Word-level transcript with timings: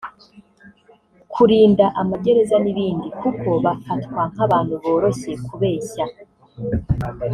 kurinda 1.33 1.85
amagereza 2.01 2.55
n’ibindi) 2.63 3.07
kuko 3.21 3.49
bafatwa 3.65 4.21
nk’abantu 4.31 4.73
boroshye 4.83 5.31
kubeshya 5.47 6.05